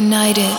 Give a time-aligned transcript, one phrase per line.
[0.00, 0.50] united.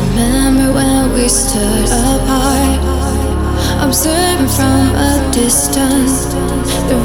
[0.00, 2.80] Remember when we stood apart,
[3.80, 6.26] observing from a distance.
[6.88, 6.98] The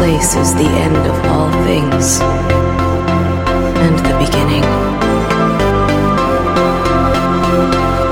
[0.00, 2.20] place is the end of all things
[3.84, 4.64] and the beginning.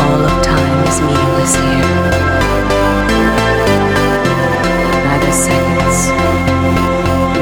[0.04, 1.88] All of time is meaningless here.
[5.06, 5.98] Neither seconds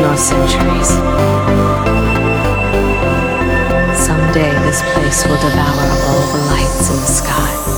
[0.01, 0.91] nor centuries.
[3.99, 7.76] Someday this place will devour all the lights in the sky.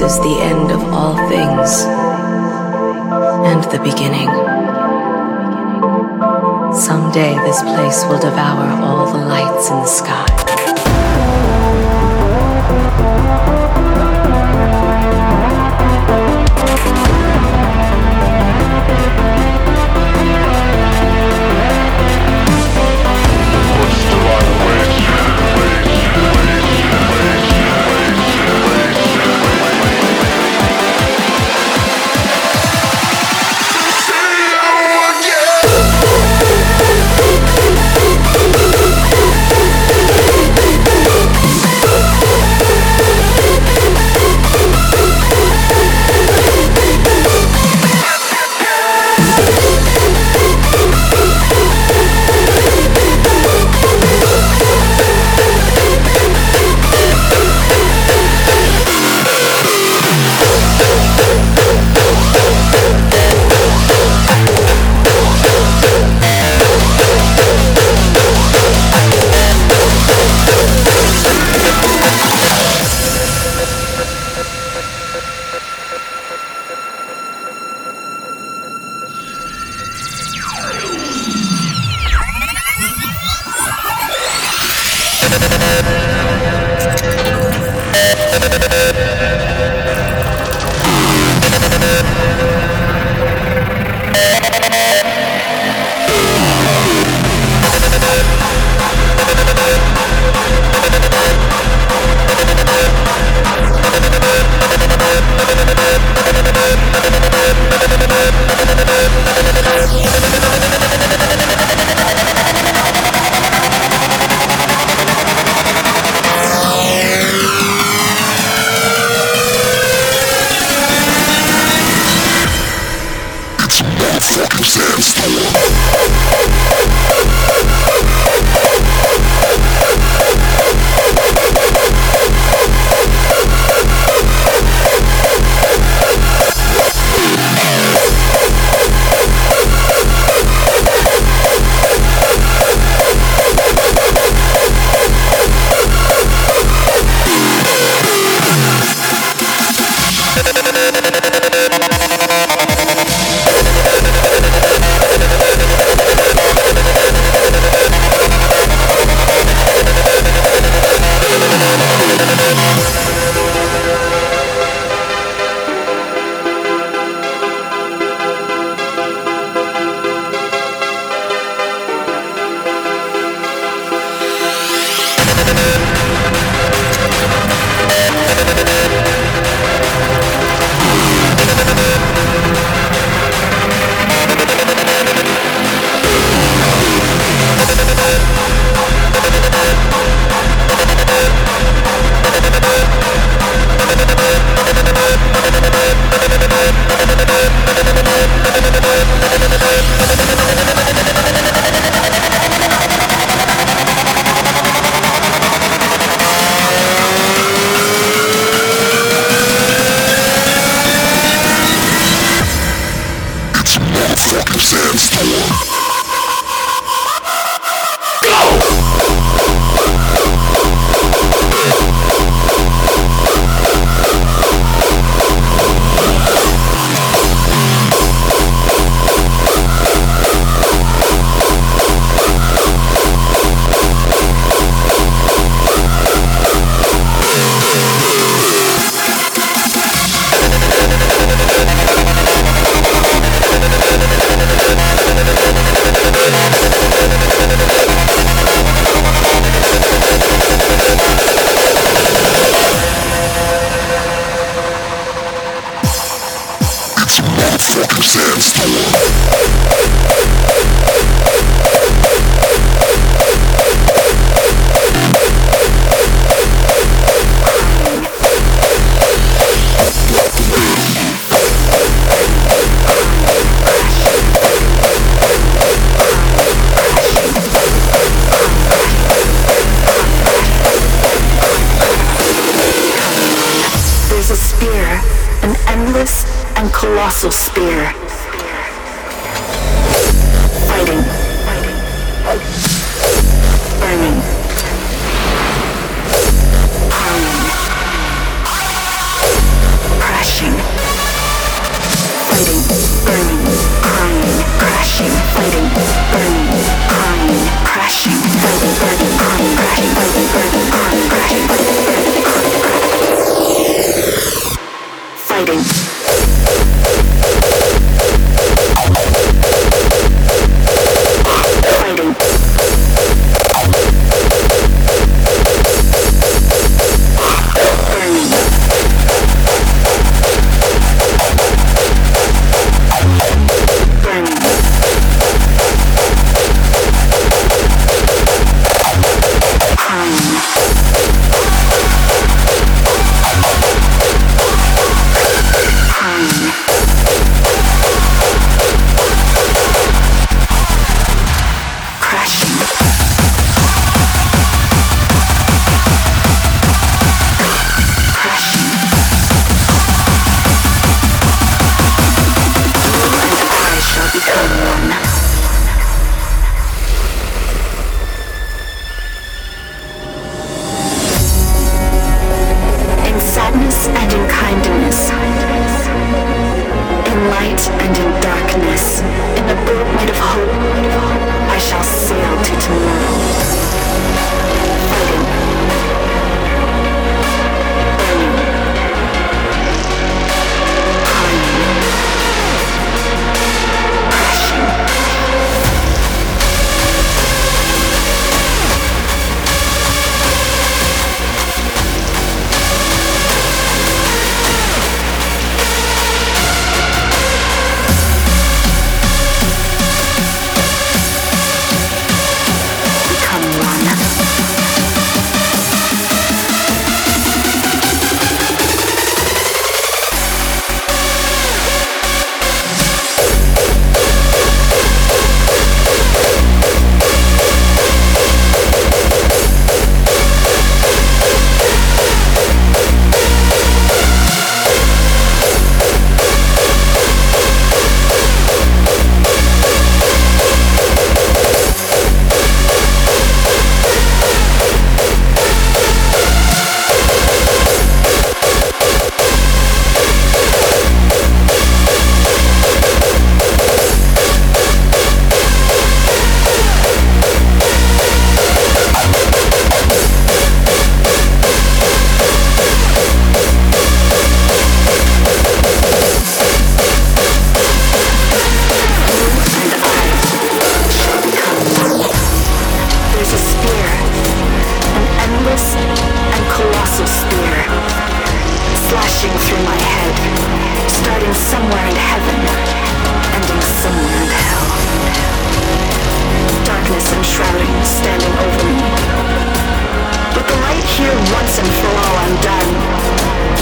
[0.00, 1.84] Is the end of all things
[3.44, 4.30] and the beginning.
[6.72, 10.29] Someday this place will devour all the lights in the sky.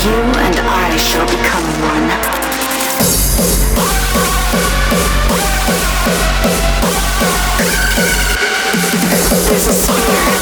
[0.05, 2.09] You and I shall become one.
[9.49, 10.38] There's a.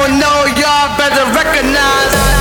[0.00, 2.34] don't know, y'all better recognize.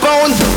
[0.00, 0.53] bones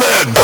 [0.00, 0.43] Berlin.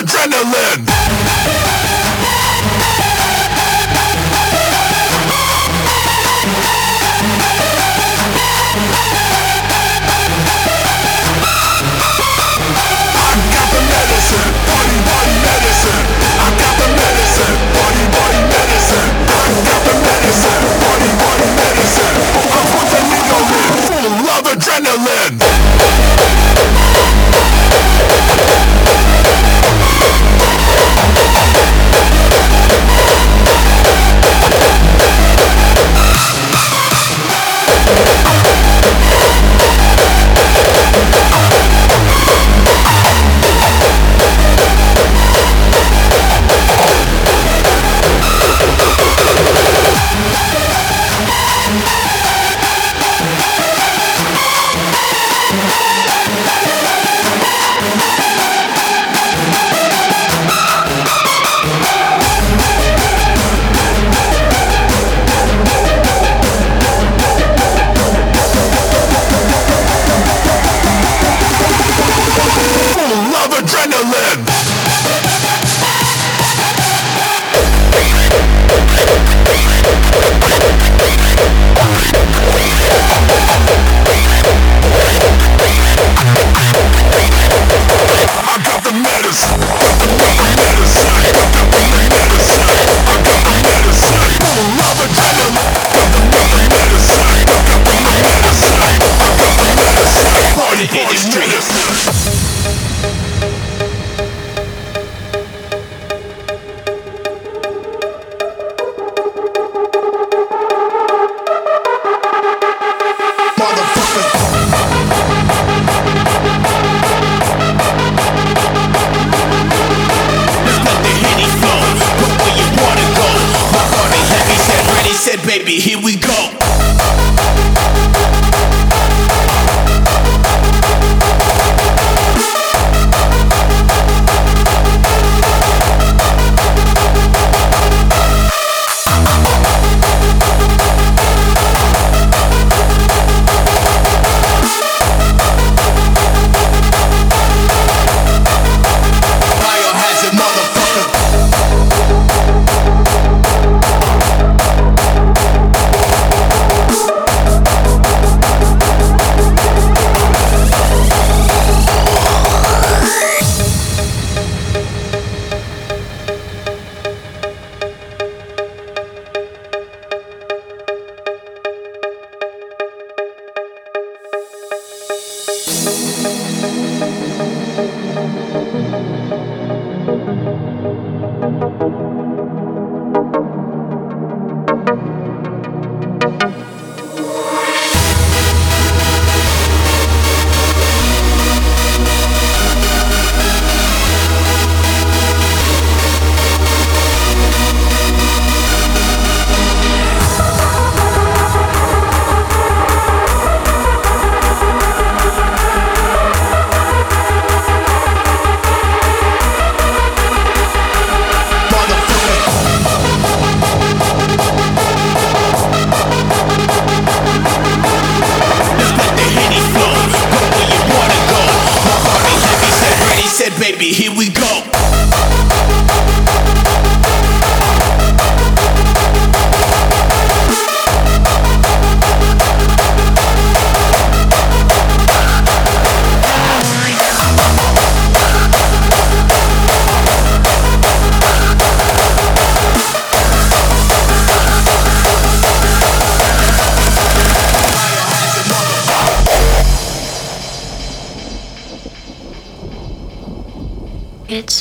[0.00, 0.89] adrenaline.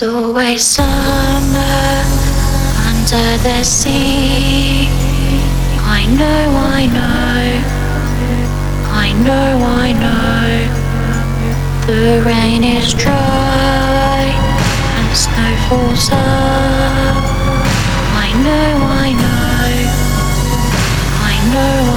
[0.01, 0.87] Always summer
[2.89, 4.87] under the sea.
[5.85, 7.61] I know, I know,
[8.89, 10.65] I know, I know.
[11.85, 14.33] The rain is dry
[14.97, 17.23] and snow falls up.
[18.25, 18.71] I know,
[19.05, 19.69] I know,
[21.29, 21.88] I know,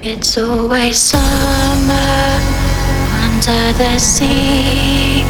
[0.00, 1.92] It's always summer
[3.20, 5.24] under the sea.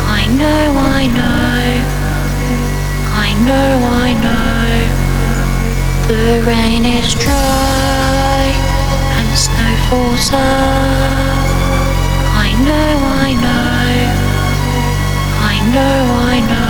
[0.00, 1.84] I know, I know,
[3.12, 4.54] I know, I know.
[6.08, 8.54] The rain is dry
[9.18, 10.40] and snow falls up.
[12.40, 14.08] I know, I know,
[15.44, 16.63] I know, I know.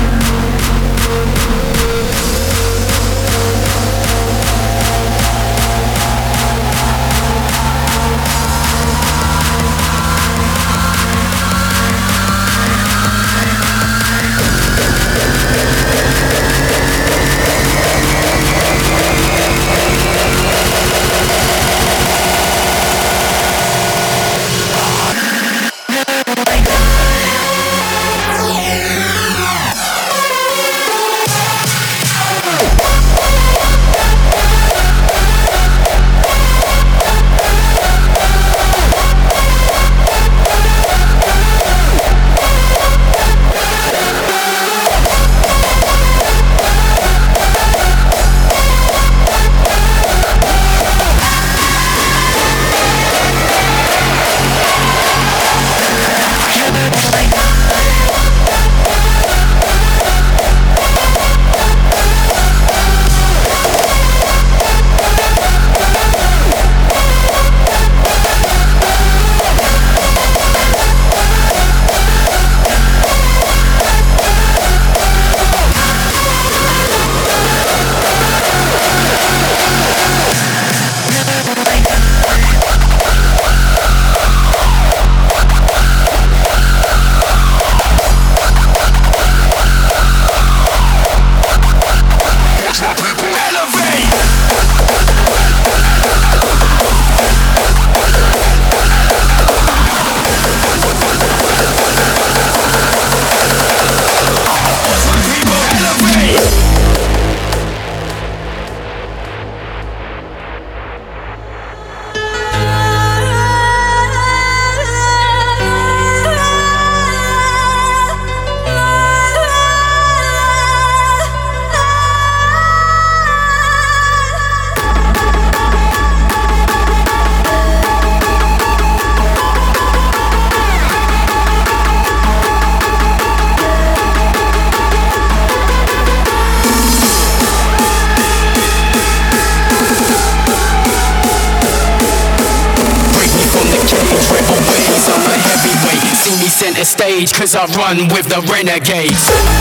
[147.45, 149.54] cause I run with the renegades.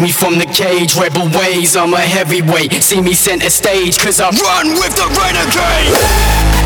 [0.00, 2.72] Me from the cage, rebel ways, I'm a heavyweight.
[2.82, 6.59] See me center stage, cause I run with the renegade.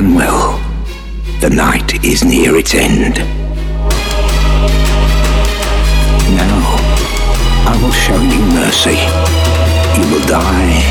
[0.00, 0.58] done well.
[1.40, 3.16] The night is near its end.
[6.36, 6.60] Now,
[7.66, 8.98] I will show you mercy.
[9.96, 10.82] You will die,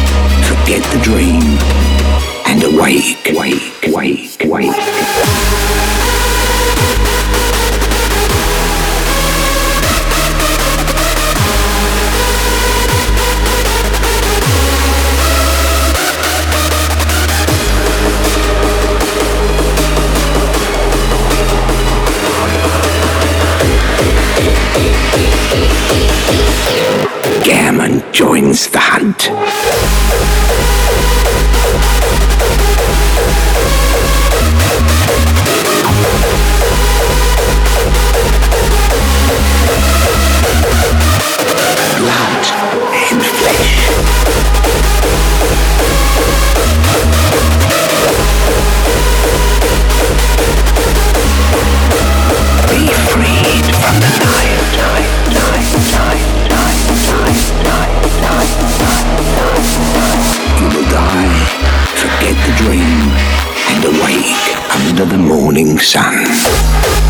[0.50, 1.42] forget the dream,
[2.48, 5.47] and awake, wake, wake, wake.
[27.44, 29.77] Gammon joins the hunt.
[65.00, 67.07] under the morning sun.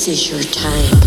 [0.00, 0.99] This is your time.